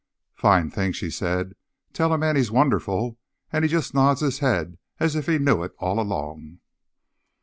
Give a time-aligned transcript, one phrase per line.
[0.33, 1.53] "Fine thing," she said.
[1.93, 3.19] "Tell a man he's wonderful
[3.53, 6.57] and he just nods his head as if he knew it all along."